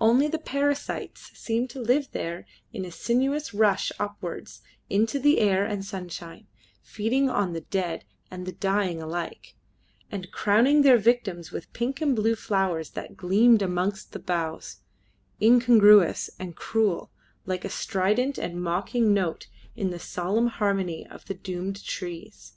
[0.00, 5.64] Only the parasites seemed to live there in a sinuous rush upwards into the air
[5.64, 6.48] and sunshine,
[6.82, 9.54] feeding on the dead and the dying alike,
[10.10, 14.80] and crowning their victims with pink and blue flowers that gleamed amongst the boughs,
[15.40, 17.12] incongruous and cruel,
[17.46, 19.46] like a strident and mocking note
[19.76, 22.54] in the solemn harmony of the doomed trees.